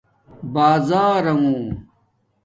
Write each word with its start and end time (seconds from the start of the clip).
بازارونݣ 0.53 1.67